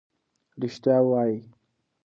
[0.61, 1.37] ریښتیا ووایئ.